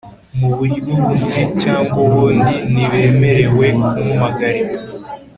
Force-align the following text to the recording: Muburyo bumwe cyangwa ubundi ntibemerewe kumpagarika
Muburyo 0.39 0.83
bumwe 1.03 1.41
cyangwa 1.61 1.95
ubundi 2.05 2.55
ntibemerewe 2.73 3.65
kumpagarika 3.89 4.79